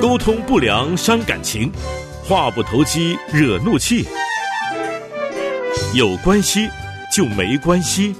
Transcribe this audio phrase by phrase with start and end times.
[0.00, 1.70] 沟通不良伤感情，
[2.24, 4.06] 话不投机惹怒气。
[5.94, 6.68] 有关系
[7.14, 8.14] 就没关系。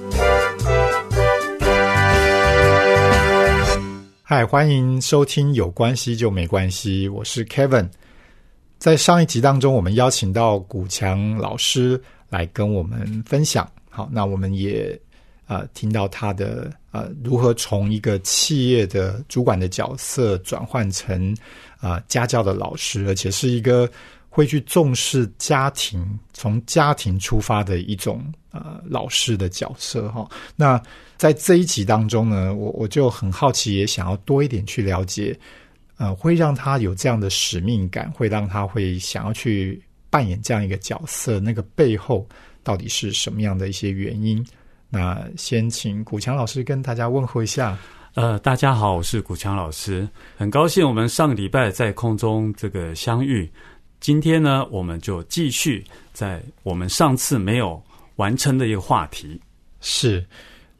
[4.21, 7.89] 嗨，欢迎收听《有关系就没关系》，我是 Kevin。
[8.79, 13.69] 在上一集当中，我们邀请到古强老师来跟我们分享。
[13.89, 14.99] 好，那我们也
[15.47, 21.35] 呃听到他的呃如何从一个企业的主管的角色转换成
[21.79, 23.89] 啊家教的老师，而且是一个
[24.29, 30.27] 会去重视家庭、从家庭出发的一种呃老师的角色哈。
[30.55, 30.81] 那
[31.17, 35.37] 在这一集当中呢，我我就很好奇，也想要多一点去了解，
[35.97, 42.27] 呃，会让他有这样的使命感，会让他会想要去扮演这样一个角色，那个背后
[42.63, 44.43] 到底是什么样的一些原因？
[44.93, 47.75] 那先请古强老师跟大家问候一下。
[48.13, 50.07] 呃，大家好，我是古强老师，
[50.37, 53.51] 很高兴我们上个礼拜在空中这个相遇。
[53.99, 57.83] 今天呢，我们就继续在我们上次没有
[58.17, 59.41] 完成的一个话题，
[59.81, 60.23] 是。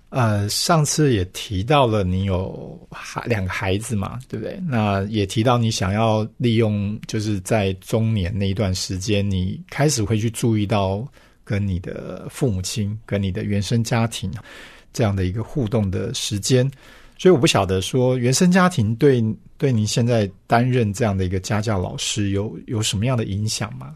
[0.10, 4.60] 呃，上次也提到了你有孩两个孩子嘛，对不对？
[4.68, 11.04] 那也提到你想要利用，就是在中年那一段时间，你开始会去注意到
[11.54, 14.32] 跟你的父母亲、跟你的原生家庭
[14.92, 16.68] 这样的一个互动的时间。
[17.16, 19.24] 所以我不晓得说，原生家庭对
[19.56, 23.96] 对您现在担任这样的一个家教老师有有什么样的影响吗？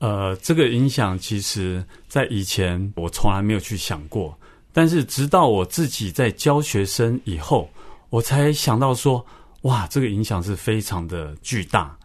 [0.00, 4.36] 呃，这个影响其实，在以前我从来没有去想过。
[4.72, 7.70] 但是直到我自己在教学生以后，
[8.10, 9.24] 我才想到说，
[9.60, 11.96] 哇，这个影响是非常的巨大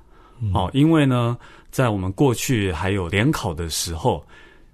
[0.53, 0.70] 哦。
[0.73, 1.36] 因为呢，
[1.72, 4.23] 在我们过去还有联考的时候，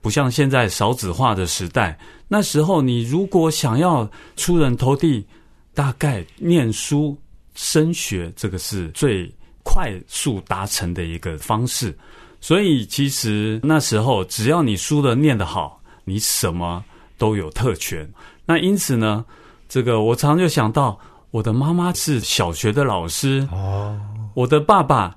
[0.03, 5.25] 不像现在少子化的时代，那时候你如果想要出人头地，
[5.73, 7.17] 大概念书
[7.55, 9.27] 升学这个是最
[9.63, 11.97] 快速达成的一个方式。
[12.39, 16.83] 所以其实那时候只要你书的念得好，你什么。
[17.15, 18.05] 都有特权，
[18.43, 19.23] 那因此呢，
[19.69, 20.99] 这个我常就想到，
[21.31, 23.97] 我的妈妈是小学的老师哦，
[24.33, 25.15] 我的爸爸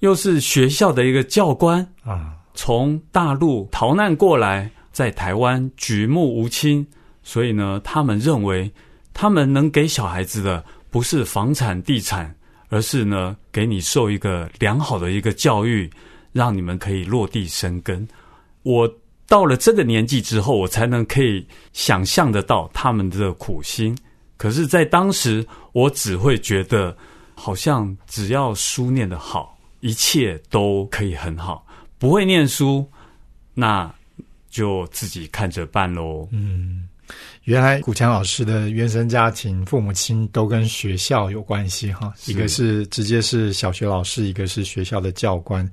[0.00, 6.84] 又是学校的一个教官啊，从大陆逃难过来，在台湾举目无亲，
[7.22, 8.68] 所以呢，他们认为
[9.14, 12.34] 他们能给小孩子的不是房产地产，
[12.68, 15.88] 而是呢，给你受一个良好的一个教育，
[16.32, 18.06] 让你们可以落地生根。
[18.64, 18.92] 我。
[19.28, 23.94] 到了这个年纪之后，我才能可以想象得到他们的苦心。
[24.38, 26.96] 可是，在当时，我只会觉得，
[27.34, 31.62] 好像只要书念得好，一切都可以很好；
[31.98, 32.88] 不会念书，
[33.54, 33.92] 那
[34.48, 36.28] 就自己看着办喽。
[36.30, 36.88] 嗯，
[37.44, 42.12] 原来古强老师的原生家庭，父母亲都跟学校有关系哈。
[42.26, 45.68] 一个是直接是小学老师，一个是学校的教官，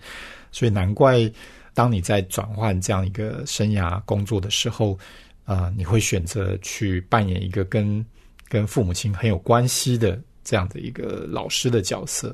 [0.51, 1.31] 所以难怪。
[1.73, 4.97] 当你在转换这样一个生涯工作的时候，
[5.43, 8.05] 啊，你会选择去扮演一个跟
[8.47, 12.33] 跟父母亲很有关系的这样的一个老师的角色。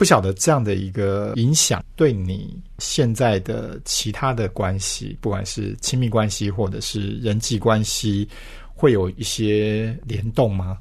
[0.00, 8.26] 不晓得这样的一个影响对你现在的其他的关系，不管是亲密关系或者是人际关系，
[8.74, 10.78] 会有一些联动吗？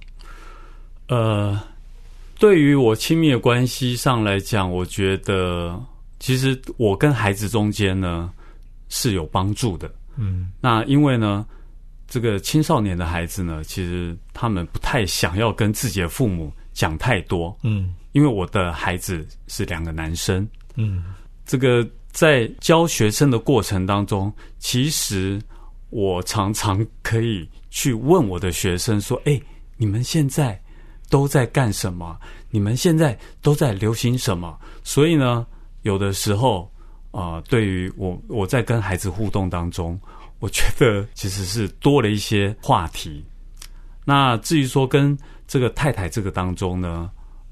[1.09, 1.61] 呃，
[2.39, 5.77] 对于我亲密的关系上来讲，我觉得。
[6.21, 8.29] 其实我跟孩子中间呢
[8.89, 11.45] 是有帮助的，嗯，那因为呢，
[12.09, 21.03] 这个青少年的孩子呢，其实他们不太想要跟自己的父母讲太多，嗯，因为我的孩子是两个男生，嗯，
[21.45, 25.41] 这个在教学生的过程当中，其实
[25.89, 29.39] 我常常可以去问我的学生说：“哎，
[29.77, 30.61] 你们现在
[31.09, 32.19] 都在干什么？
[32.49, 35.45] 你们现在都在流行什么？”所以呢。
[35.83, 36.69] 有的时候，
[37.11, 39.97] 啊，对于我我在跟孩子互动当中，
[40.39, 43.23] 我觉得其实是多了一些话题。
[44.03, 47.09] 那至于说跟这个太太这个当中呢，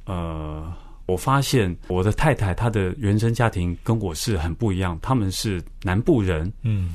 [0.08, 0.74] 呃，
[1.06, 6.92] 我发现我的太太她的原生家庭跟我是很不一样，他们是南部人，嗯，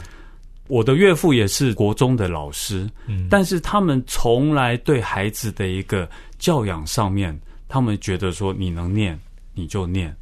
[0.67, 7.39] 我的岳父也是国中的老师，嗯，但是他们从来对孩子的一个教养上面，
[7.69, 9.19] 他们觉得说你能念
[9.55, 10.15] 你就念。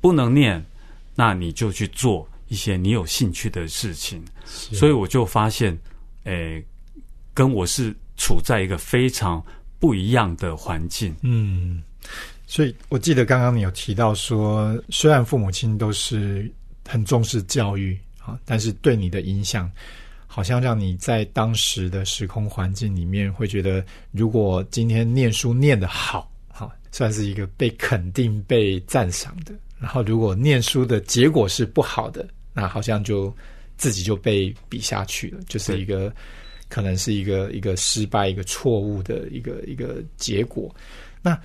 [0.00, 0.64] 不能念，
[1.16, 4.24] 那你就去做一些你有兴趣的事情。
[4.44, 5.76] 所以我就发现，
[6.22, 6.64] 诶，
[7.34, 9.44] 跟我是处在一个非常
[9.80, 11.12] 不一样的环境。
[11.22, 11.82] 嗯，
[12.46, 16.50] 所以我记得刚刚你有提到说，虽然父母亲都是
[16.86, 19.70] 很重视教育啊，但是对你的影响。
[20.30, 33.34] 好像让你在当时的时空环境里面，会觉得如果今天念书念得好，哈，算是一个被肯定、被赞赏的；然后如果念书的结果是不好的，那好像就
[33.78, 36.12] 自己就被比下去了，就是一个
[36.68, 40.72] 可能是一个一个失败、一个错误的一个一个结果。
[41.22, 41.36] 那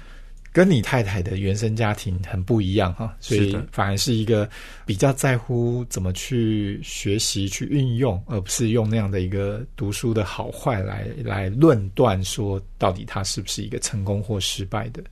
[0.54, 4.48] 跟你太太的原生家庭很不一样哈，所以反而是一个
[4.86, 15.04] 比较在乎怎么去学习、去运用，而不是用那样的一个读书的好坏来来论断说到底他是不是一个成功或失败的。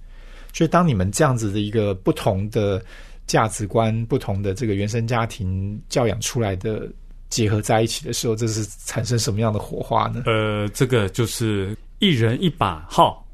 [0.54, 2.80] 所以，当你们这样子的一个不同的
[3.26, 6.88] 价值观、不同的这个原生家庭教养出来的
[7.30, 10.22] 结合在一起的时候，这是产生什么样的火花呢？
[10.28, 13.26] 呃，这个就是一人一把号，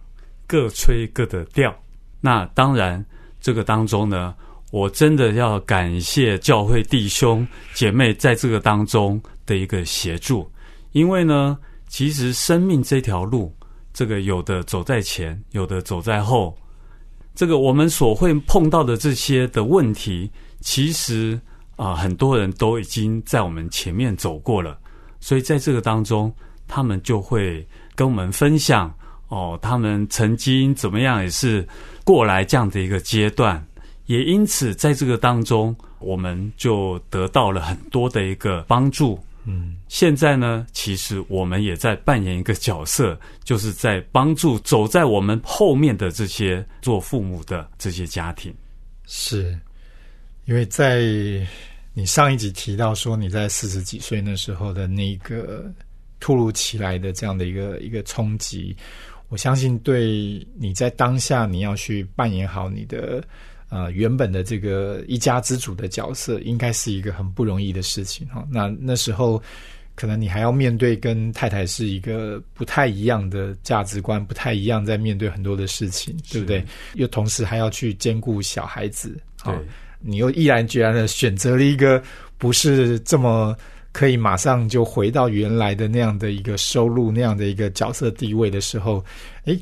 [0.47, 1.77] 各吹各的调。
[2.19, 3.03] 那当然，
[3.39, 4.33] 这个当中呢，
[4.71, 10.49] 我真的要感谢教会弟兄姐妹在这个当中的一个协助，
[10.91, 13.55] 因为呢，其实生命这条路，
[13.93, 16.57] 这个有的走在前，有的走在后，
[17.35, 20.29] 这个我们所会碰到的这些的问题，
[20.59, 21.39] 其实
[21.75, 24.77] 啊，很多人都已经在我们前面走过了，
[25.19, 26.33] 所以在这个当中，
[26.67, 27.65] 他们就会
[27.95, 28.93] 跟我们分享
[29.29, 31.65] 哦，他们曾经怎么样，也是。
[32.07, 33.61] 过来这样的一个阶段，
[34.05, 39.19] 也因此在这个当中，我们就得到了很多的一个帮助。
[39.43, 48.55] 嗯，现在呢，其实我们也在扮演一个角色，就是在帮助走在我们后面的这些做父母的这些家庭。
[49.05, 49.59] 是，
[50.45, 51.01] 因为在
[51.93, 55.69] 你上一集提到说你在四十几岁那时候的那个
[56.21, 58.73] 突如其来的这样的一个一个冲击。
[59.29, 63.21] 我相信，对你在当下你要去扮演好你的
[63.69, 68.47] 呃原本的这个一家之主的角色，应该是一个很不容易的事情哈。
[68.49, 69.41] 那那时候，
[69.95, 76.63] 可能你还要面对跟太太是一个不太一样的价值观，不太一样，在面对很多的事情，对不对？
[76.93, 79.53] 又同时还要去兼顾小孩子，对，
[79.99, 82.01] 你又毅然决然的选择了一个
[82.37, 83.53] 不是这么。
[83.97, 89.03] 可以马上就回到原来的那样的一个收入，那样的一个角色地位的时候，
[89.45, 89.59] 诶，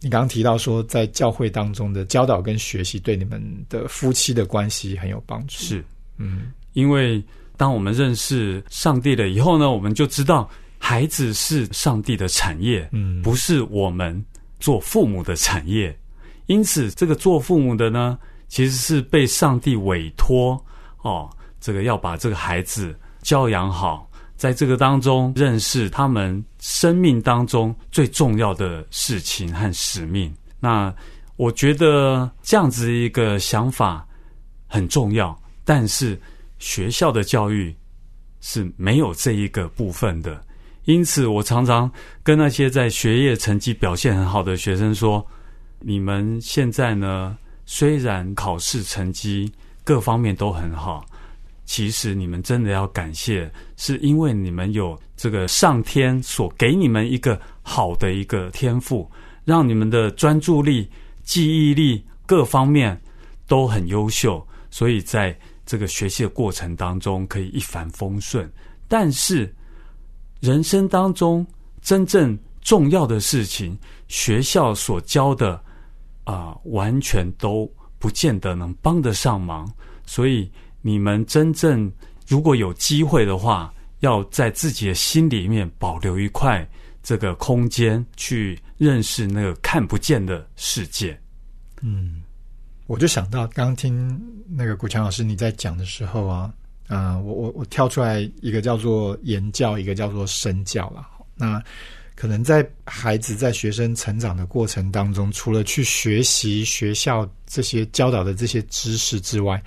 [0.00, 5.54] 你刚刚提到说，在教会当中的教导跟学习，对你们的夫妻的关系很有帮助。
[5.54, 5.82] 是，
[6.18, 7.24] 嗯，因为
[7.56, 10.46] 当我们认识上帝了以后呢，我们就知道
[10.76, 14.22] 孩子是上帝的产业，嗯，不是我们
[14.60, 15.98] 做父母的产业。
[16.48, 18.18] 因此，这个做父母的呢，
[18.48, 20.62] 其实是被上帝委托
[21.00, 21.30] 哦，
[21.62, 22.94] 这个要把这个孩子。
[23.22, 30.32] 教养好，在这个当中认识他们生命当中最重要的事情和使命。
[30.60, 30.94] 那
[31.36, 34.06] 我觉得这样子一个想法
[34.66, 36.20] 很重要，但是
[36.58, 37.74] 学校的教育
[38.40, 40.44] 是没有这一个部分的。
[40.84, 41.90] 因此，我常常
[42.24, 45.24] 跟那些在学业成绩表现很好的学生说
[45.78, 49.52] ：“你们现在呢，虽然考试成绩
[49.84, 51.04] 各方面都很好。”
[51.72, 59.10] 其实你们真的要感谢，是因为你们有这个上天所给你们一个好的一个天赋，
[59.42, 60.86] 让你们的专注力、
[61.22, 63.00] 记忆力各方面
[63.46, 65.34] 都很优秀，所以在
[65.64, 68.46] 这个学习的过程当中可以一帆风顺。
[68.86, 69.50] 但是
[70.40, 71.46] 人生当中
[71.80, 73.78] 真正重要的事情，
[74.08, 75.58] 学校所教的
[76.24, 77.66] 啊，完全都
[77.98, 79.66] 不见得能帮得上忙，
[80.04, 80.52] 所以。
[80.82, 81.90] 你们真正
[82.26, 86.68] 如果有机会的话，要在自己的心里面保留一块
[87.02, 91.18] 这个空间，去认识那个看不见的世界。
[91.80, 92.22] 嗯，
[92.86, 96.52] 我就想到刚听那个古强老师你在讲的时候啊，
[96.88, 101.06] 啊，我我我跳出来一个叫做言教，一个叫做身教了。
[101.34, 101.62] 那
[102.14, 109.60] 可能在孩子在学生成长的过程当中，除了去学习学校这些教导的这些知识之外，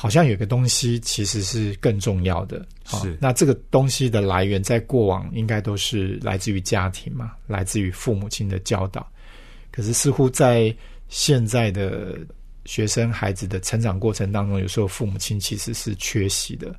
[0.00, 9.06] 好像有个东西其实是更重要的，是那这个东西的来源，在过往应该都是来自于家庭嘛，来自于父母亲的教导。
[9.70, 10.74] 可是似乎在
[11.10, 12.18] 现在的
[12.64, 16.74] 学生孩子的成长过程当中，有时候父母亲其实是缺席的，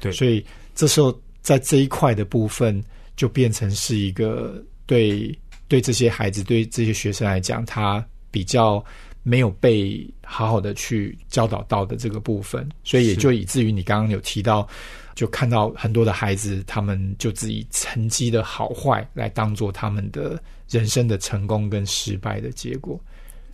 [0.00, 2.82] 对，所以这时候在这一块的部分，
[3.14, 5.32] 就变成是一个对
[5.68, 8.84] 对这些孩子、对这些学生来讲，他比较。
[9.24, 14.68] 没有被好好的去教导到的这个部分，所以也就以至于你刚刚有提到，
[15.16, 23.00] 就看到很多的孩子，他们就自己成绩的好坏来当做他们的人生的成功跟失败的结果。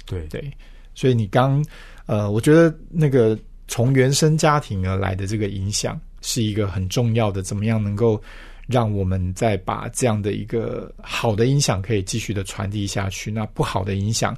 [0.07, 0.53] 对对，
[0.95, 1.65] 所以你刚
[2.07, 8.21] 呃，我觉得那个从原生家庭而来的这个影响是一个很重要的，怎么样能够
[8.67, 13.31] 让我们再把这样的一个好的影响可以继续的传递下去。
[13.31, 14.37] 那不好的影响，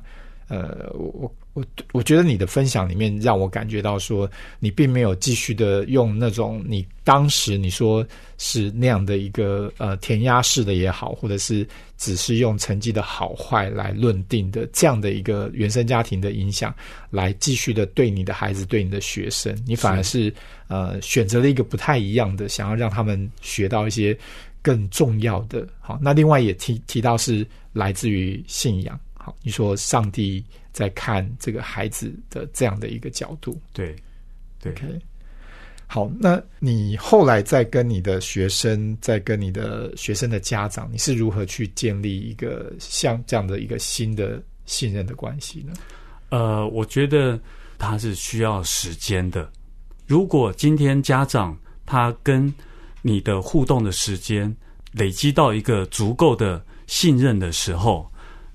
[0.52, 8.06] 呃，我我我我觉得你的分享里面让我感觉到说，你并没有继续的用那种你当时你说
[8.37, 11.66] 是那样的一个呃填鸭式的也好，或者是
[11.97, 16.75] 只是用成绩的好坏来论定的这样的一个原生家庭的影响，
[17.09, 20.30] 来继续的对你的孩子、对你的学生，你反而是
[20.68, 24.14] 呃选择了一个不太一样的，想要让他们学到一些
[24.61, 25.66] 更重要的。
[25.80, 29.00] 好，那另外也提提到是来自于信仰。
[29.25, 33.95] 好，你说上帝在看这个孩子的这样的一个角度，对
[34.61, 34.73] 对。
[34.73, 35.00] OK，
[35.87, 45.73] 好，那你后来在跟你的学生，在跟你的学生的家长，你是如何去建立一个像这样的一个新的信任的关系呢？
[46.31, 47.38] 呃，我觉得
[47.79, 49.49] 他是需要时间的。
[50.05, 52.52] 如果今天家长他跟
[53.02, 54.52] 你的互动的时间
[54.91, 58.11] 累积到一个足够的信任的时候，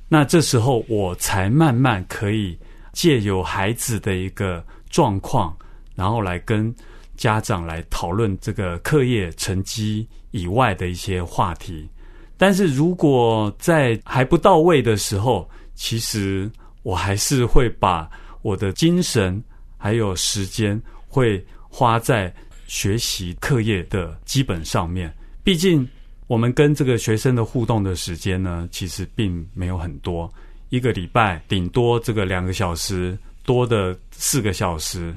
[0.07, 2.57] 那这时候我才慢慢可以
[2.93, 5.55] 借由孩子的一个状况，
[5.95, 6.73] 然后来跟
[7.15, 11.89] 家长来讨论这个课业成绩以外的一些话题。
[12.37, 16.49] 但是如果在还不到位的时候，其实
[16.83, 18.09] 我还是会把
[18.43, 19.43] 我的精神
[19.77, 22.33] 还有时间会花在
[22.67, 25.13] 学习课业的基本上面。
[25.43, 25.87] 毕竟
[26.27, 30.31] 我们跟这个学生的互动的时间呢，其实并没有很多，
[30.69, 35.15] 一个礼拜顶多这个两个小时，多的四个小时。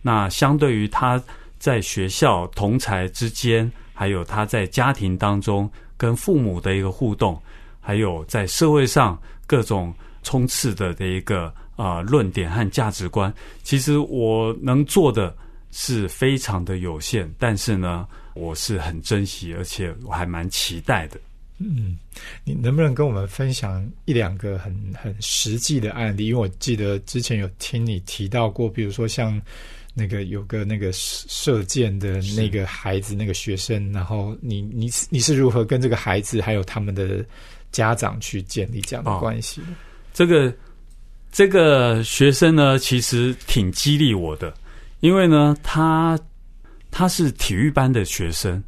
[0.00, 1.22] 那相对于他
[1.58, 7.40] 在学校同才之间，还有他在家庭当中跟父母的一个互动，
[7.80, 9.92] 还有在社会上各种
[10.22, 13.32] 冲刺的的一个呃论点和价值观，
[13.64, 15.34] 其实我能做的
[15.72, 21.20] 是非常的有限，但是呢，我是很珍惜，而且我还蛮期待的。
[21.58, 21.96] 嗯，
[22.44, 26.26] 你能不能跟我们分享一两个很很实际的案例？
[26.26, 29.40] 因为我记得之前有听你提到过，比如说像
[29.94, 37.24] 那个有个那个射射箭的那个孩子，那个学生，然后你你你是如何跟这个孩子还有他们的
[37.70, 39.66] 家长去建立这样的关系的？
[40.12, 40.52] 这个
[41.30, 44.52] 这个学生呢，其实挺激励我的，
[44.98, 46.18] 因为呢，他
[46.92, 48.62] 他是体育班的学生，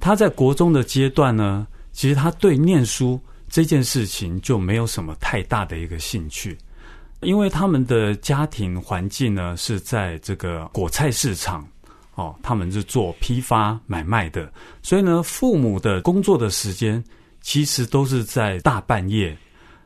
[0.00, 6.56] 他在国中的阶段呢，其实他对念书这件事情就没有什么太大的一个兴趣，
[7.20, 11.68] 因为他们的家庭环境呢是在这个果菜市场。
[12.16, 14.48] 哦，他们是做批发买卖的，
[14.84, 17.02] 所以呢，父母的工作的时间
[17.40, 19.36] 其实都是在大半夜，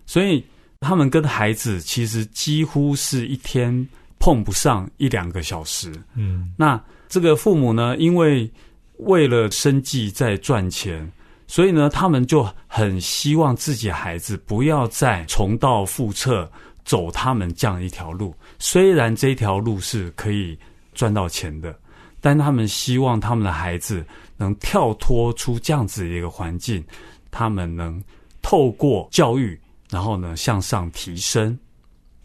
[0.04, 0.44] 所以
[0.80, 5.90] 他们跟孩子其实几乎是一天碰不上一两个小时。
[6.16, 6.52] 嗯。
[6.54, 8.50] 那这个父母呢，因为
[8.98, 11.10] 为了生计在赚钱，
[11.46, 16.50] 所以呢，他们就很希望自己孩子不要再重蹈覆辙，
[16.84, 18.34] 走他们这样一条路。
[18.58, 20.58] 虽然这条路是可以
[20.94, 21.74] 赚到钱的，
[22.20, 24.04] 但他们希望他们的孩子
[24.36, 26.84] 能跳脱出这样子的一个环境，
[27.30, 28.02] 他们能
[28.42, 29.58] 透过教育，
[29.90, 31.58] 然后呢向上提升。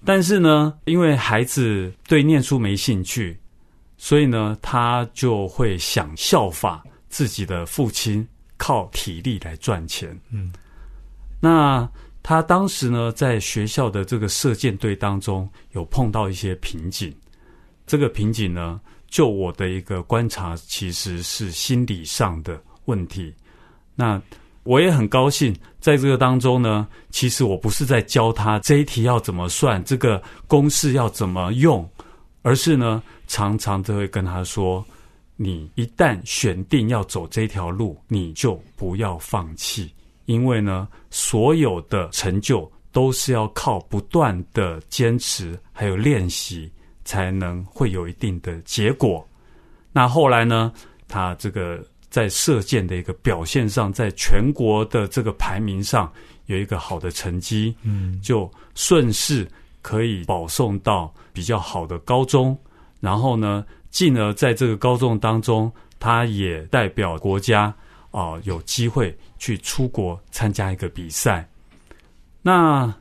[0.04, 3.38] 但是呢，因为孩子对念书没兴趣，
[4.04, 10.14] 所以呢，他就会想效法自己的父亲，靠体力来赚钱。
[10.30, 10.52] 嗯，
[11.40, 11.90] 那
[12.22, 17.16] 他当时呢，在学校的这个射箭队当中，有碰到一些瓶颈。
[17.88, 23.34] 这个瓶颈呢，就我的一个观察，其实是心理上的问题。
[23.96, 24.22] 那
[24.64, 31.90] 我也很高兴，在这个当中呢，其实我不是在教他这一题要怎么算，这个公式要怎么用，
[32.44, 34.86] 而是呢，常常都会跟他说：
[35.36, 39.92] 你一旦选定要走这条路，你就不要放弃，
[40.26, 46.72] 因为呢，所有的成就都是要靠不断的坚持还有练习，
[47.04, 49.28] 才能会有一定的结果。
[49.92, 50.72] 那后来呢，
[51.08, 56.12] 他这个在射箭的一个表现上，在全国的这个排名上
[56.46, 59.50] 有一个好的成绩，嗯就顺势
[59.84, 62.58] 可以保送到比较好的高中，
[63.00, 67.72] 然后呢，进而在这个高中当中，他也代表国家
[68.10, 71.48] 啊、有机会去出国参加一个比赛。
[72.42, 72.92] 那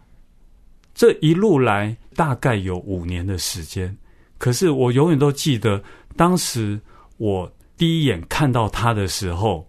[0.94, 3.96] 这一路来大概有五年的时间，
[4.36, 5.82] 可是我永远都记得，
[6.16, 6.80] 当时
[7.16, 9.66] 我第一眼看到他的时候，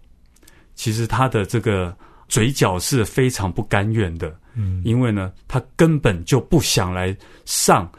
[0.74, 1.96] 其实他的这个
[2.28, 4.36] 嘴角是非常不甘愿的。
[4.54, 7.90] 嗯因为呢，他根本就不想来上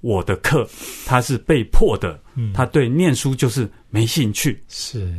[0.00, 0.68] 我的课，
[1.06, 4.62] 他是被迫的，嗯他对念书就是没兴趣。
[4.68, 5.12] 是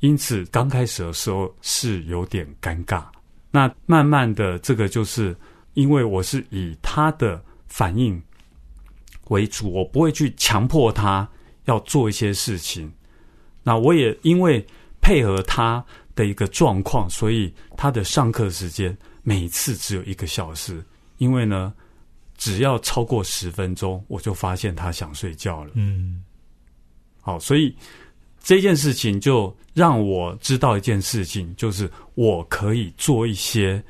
[0.00, 3.04] 因此刚开始的时候是有点尴尬。
[3.50, 5.34] 那慢慢的，这个就是
[5.74, 8.20] 因为我是以他的反应
[9.28, 11.26] 为主，我不会去强迫他
[11.64, 12.92] 要做一些事情。
[13.62, 14.64] 那我也因为
[15.00, 20.80] 配合他的一个状况，所以他的上课时间每次只有一个小时。
[21.18, 21.72] 因为呢，
[22.36, 25.70] 只要超过十分钟，我就发现他想睡觉了。
[25.72, 26.22] 嗯，
[27.22, 27.74] 好，所以
[28.38, 33.82] 这件事情就让我知道一件事情，就是我可以做一些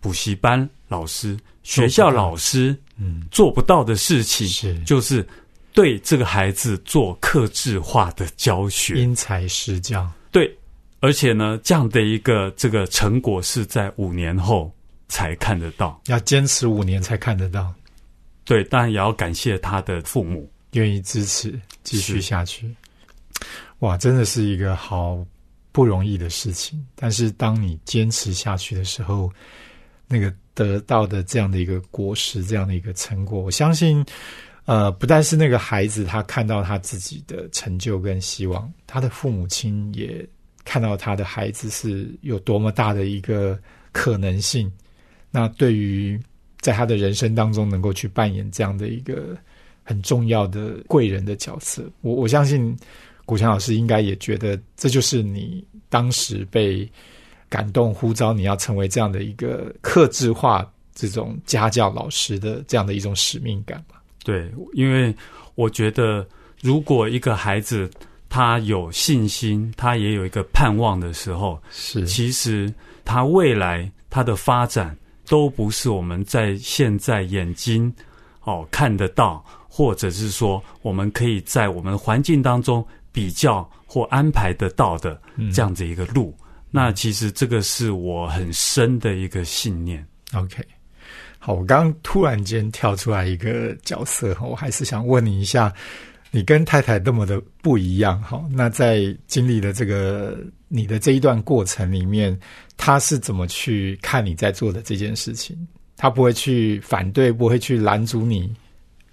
[0.00, 5.24] 补习班老师、学校老师嗯做不到的事情，是就是
[5.72, 9.00] 对这个孩子做克制化的教学。
[9.00, 10.23] 因材施教，对，
[11.04, 14.74] 而且呢，这样的一个这个成果是在五年后
[15.06, 16.00] 才看得到。
[16.06, 17.70] 要坚持五年才看得到，
[18.42, 20.50] 对，当然也要感谢他的父母。
[20.72, 22.74] 愿意支持继续下去。
[23.80, 25.22] 哇，真的是一个好
[25.72, 26.82] 不容易的事情。
[26.94, 29.30] 但是当你坚持下去的时候，
[30.08, 34.02] 那个得到的这样的一个果实，这样的一个成果，我相信，
[34.64, 40.26] 呃，不但是那个孩子他看到他自己的成就跟希望，他的父母亲也
[40.64, 43.58] 看到他的孩子是有多么大的一个
[43.92, 44.70] 可能性。
[45.30, 46.20] 那对于
[46.60, 49.36] 在他的人生当中能够去扮演这样的一个
[49.82, 52.76] 很重要的贵人的角色，我我相信
[53.26, 56.88] 古强老师应该也觉得这就是你当时被
[57.48, 64.02] 感动呼召你要成为这样的一个克制化这种家教老师的这样的一种使命感吧。
[64.24, 65.14] 对，因为
[65.54, 66.26] 我觉得，
[66.62, 67.90] 如果一个孩子
[68.34, 72.74] 他有信心，他也有一个盼望的时候，是其实
[73.04, 74.96] 他未来他的发展
[75.28, 77.94] 都不是我们在现在眼睛
[78.40, 85.16] 哦看得到，或者是说我们可以在我们环境当中比较或安排得到的
[85.52, 86.36] 这样子一个路。
[86.72, 90.04] 那其实这个是我很深的一个信念。
[90.32, 90.60] OK，
[91.38, 95.72] 好，我刚刚突然间跳出来一个角色，我还是想问你一下，
[96.34, 102.36] 你跟太太那么的不一样，哈，那在经历了这个你的这一段过程里面，
[102.76, 105.56] 他是怎么去看你在做的这件事情？
[105.96, 108.52] 他不会去反对，不会去拦阻你，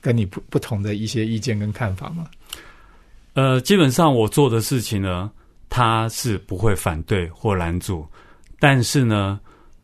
[0.01, 2.25] 跟你不不同的一些意见跟看法吗？
[3.33, 5.29] 呃，基本上我做的事情呢，
[5.69, 8.03] 他是不会反对或拦阻，
[8.59, 9.39] 但是呢，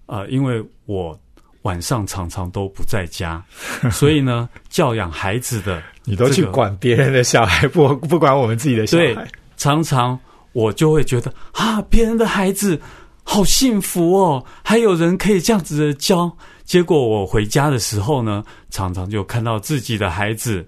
[0.08, 1.15] 呃，因为我
[1.62, 3.45] 晚上常常都不在家，
[3.93, 10.17] 所以呢，教养孩子的你都去管别人的小孩，不不管我们自己的小对孩，常常
[10.54, 12.80] 我就会觉得啊，别人的孩子
[13.24, 16.32] 好幸福哦，还有人可以这样子的教。
[16.63, 20.65] 结果我回家的时候呢，常常就看到自己的孩子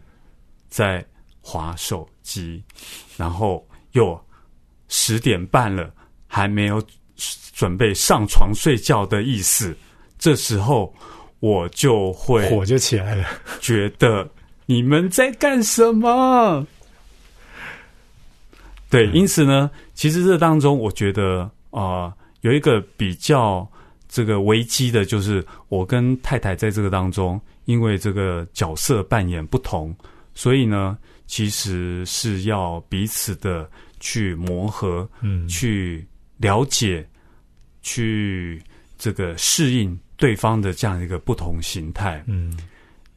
[0.68, 1.04] 在
[1.40, 2.62] 划手机，
[3.16, 4.20] 然后又
[4.90, 5.90] 十点半了，
[6.28, 6.84] 还没有
[7.54, 9.74] 准备上床睡觉的意思。
[10.18, 10.94] 这时候
[11.40, 13.26] 我就会火就起来了。
[13.62, 14.30] 觉得
[14.70, 16.68] 你们在干什么？
[18.88, 23.68] 对，因此呢，其实这当中，我觉得啊、呃有一个比较
[24.08, 29.94] 这个危机的，就是我跟太太在这个当中，因为这个角色扮演不同，
[30.36, 33.68] 所以呢，其实是要彼此的
[34.00, 37.04] 去磨合，嗯，去了解，
[37.82, 38.62] 去
[39.00, 42.24] 这个适应对方的这样一个不同形态。
[42.28, 42.56] 嗯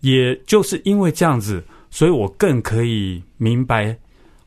[0.02, 3.98] 也就是因为这样子，所以我更可以明白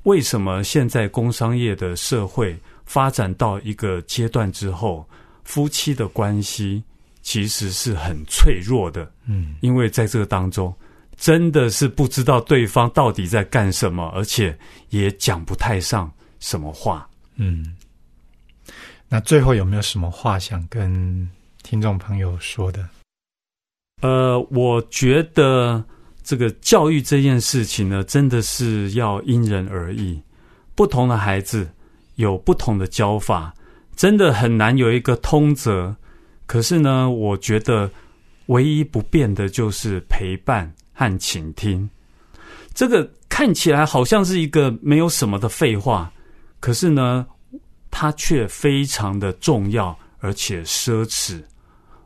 [0.03, 5.05] 为什么现在工商业的社会发展到一个阶段之后，
[5.43, 6.83] 夫妻的关系
[7.21, 10.71] 其实是很脆弱的，嗯因为在这个当中。
[11.17, 14.53] 真的是不知道对方到底在干什么，而且
[14.89, 17.09] 也讲不太上什么话。
[17.37, 17.73] 嗯。
[19.07, 21.25] 那最后有没有什么话想跟
[21.63, 22.85] 听众朋友说的？
[24.05, 25.83] 呃，我觉得
[26.21, 30.21] 这个教育这件事情呢，真的是要因人而异。
[30.75, 31.67] 不同的孩子
[32.13, 33.51] 有不同的教法，
[33.95, 35.95] 真的很难有一个通则。
[36.45, 37.89] 可是呢，我觉得
[38.45, 41.89] 唯一不变的就是陪伴和倾听。
[42.75, 46.11] 这个看起来好像是一个没有什么的废话，
[46.59, 47.25] 可是呢，
[47.89, 51.41] 它却非常的重要，而且奢侈。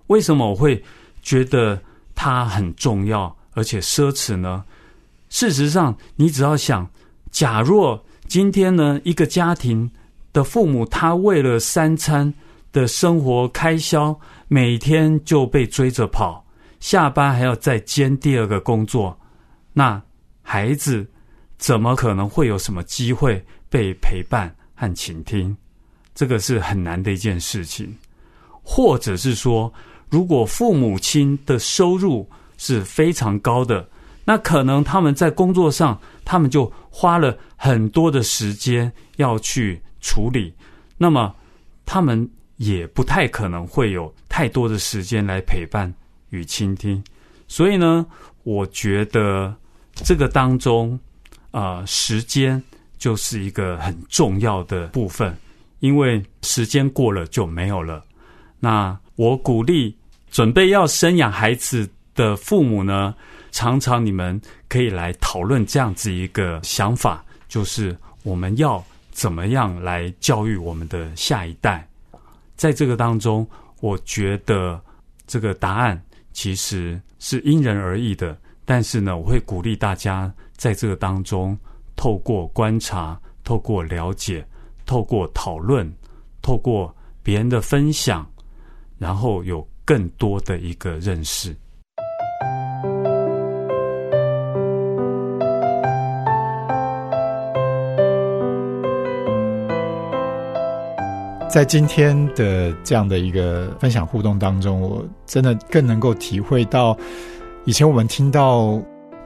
[0.08, 0.82] 为什么我会
[1.22, 1.78] 觉得
[2.22, 4.62] 它很重要，而且奢侈呢？
[5.30, 6.86] 事实上，你只要想，
[7.32, 9.90] 假若今天呢，一个家庭
[10.34, 12.34] 的父母，他为了三餐
[12.74, 16.46] 的生活开销，每天就被追着跑，
[16.82, 19.18] 下班还要再兼第二个工作，
[19.72, 20.02] 那
[20.42, 21.08] 孩子
[21.58, 25.56] 怎么可能会有什么机会被陪伴和倾听？
[26.14, 27.96] 这个是很难的一件事情。
[28.62, 29.74] 或者是说，
[30.10, 33.88] 如果父母亲的收入是非常高的，
[34.26, 40.54] 那可能他们在工作上，他们就花了很多的时间要去处理，
[40.98, 41.34] 那么
[41.86, 45.92] 他们也不太可能会有太多的时间来陪伴
[46.30, 47.04] 与倾听。
[47.48, 48.06] 所以呢，
[48.44, 49.56] 我觉得
[49.94, 51.00] 这个当中，
[51.52, 52.62] 啊，时间
[52.98, 55.36] 就是一个很重要的部分，
[55.80, 58.04] 因为时间过了就没有了。
[58.60, 59.98] 那我鼓励
[60.32, 63.14] 准备要生养孩子的父母呢，
[63.52, 71.88] 常常你们可以来讨论这样子一个想法，就是我们要怎么样来教育我们的下一代。
[72.56, 73.48] 在这个当中，
[73.80, 74.80] 我觉得
[75.26, 76.02] 这个答案
[76.34, 78.38] 其实是因人而异的。
[78.66, 81.58] 但是呢，我会鼓励大家在这个当中，
[81.96, 84.46] 透过观察、透过了解、
[84.86, 85.92] 透过讨论、
[86.42, 88.30] 透过别人的分享。
[89.00, 91.50] 然后有更多的一个认识。
[101.50, 106.96] 在今天的这样的一个分享互动当中，我真的更能够体会到，
[107.66, 108.80] 以前我们听到，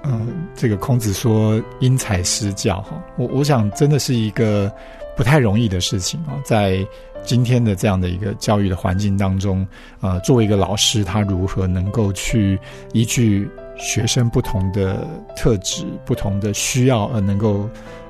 [0.05, 4.71] 嗯，这个孔子说“因材施教”哈，我我想真的是一个
[5.15, 6.85] 不太容易的事情啊，在。
[7.25, 9.65] 今天的这样的一个教育的环境当中，
[10.01, 12.59] 呃，作为一个老师，他如何能够去
[12.91, 17.65] 依据学生不同的特质、不同的需要，而能够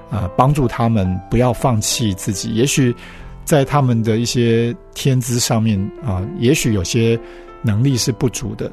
[0.09, 2.55] 呃帮助他们不要放弃自己？
[2.55, 2.91] 也许
[3.45, 7.15] 在他们的一些天资上面啊，也许有些
[7.61, 8.71] 能力是不足的。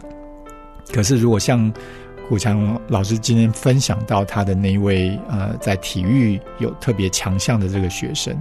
[0.91, 1.71] 可是，如果像
[2.31, 8.33] 古强老师今天分享到他的那一位呃，在体育有特别强项的这个学生。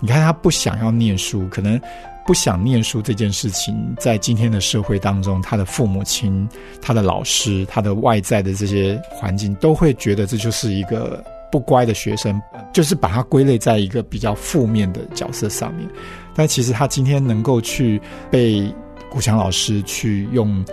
[0.00, 1.80] 你看，他不想要念书，可能
[2.26, 6.48] 不想念书这件事情，在今天的社会当中，他的父母亲、
[6.82, 15.88] 他的老师、他的外在的这些环境，都会觉得这就是一个不乖的学生，就是把他归类在一个比较负面的角色上面。
[16.34, 18.68] 但其实他今天能够去被
[19.08, 20.64] 古强老师去用。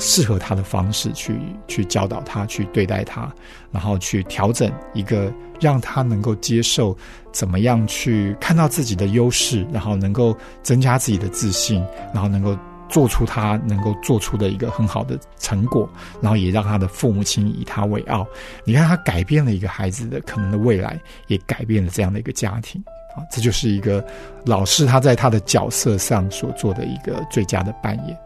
[0.00, 3.32] 适合他的方式去去教导他，去对待他，
[3.70, 6.96] 然后去调整一个让他能够接受
[7.32, 12.56] 怎么样去看到自己的优势，然后能够增加自己的自信，然后能够
[12.88, 15.88] 做出他能够做出的一个很好的成果，
[16.20, 18.26] 然后也让他的父母亲以他为傲。
[18.64, 22.82] 你看，他改变了一个孩子的可能的未来，也改变了这样的一个家庭
[23.16, 23.24] 啊！
[23.30, 24.04] 这就是一个
[24.44, 28.16] 老师他在他的角色上所做的一个最佳的扮演。